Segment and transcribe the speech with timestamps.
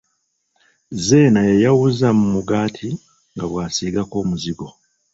[1.05, 2.89] Zeena yayawuza mu mugaati
[3.33, 4.67] nga bw'asiigako omuzigo.